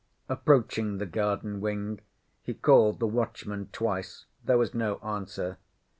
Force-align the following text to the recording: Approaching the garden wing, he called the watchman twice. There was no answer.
Approaching 0.27 0.97
the 0.97 1.05
garden 1.05 1.61
wing, 1.61 2.01
he 2.41 2.55
called 2.55 2.97
the 2.99 3.05
watchman 3.05 3.69
twice. 3.71 4.25
There 4.43 4.57
was 4.57 4.73
no 4.73 4.95
answer. 5.03 5.59